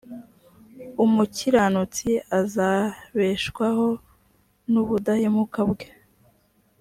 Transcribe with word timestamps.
umukiranutsi 1.03 2.09
azabeshwaho 2.39 3.87
n 4.71 4.73
ubudahemuka 4.81 5.61
bwe. 5.71 5.87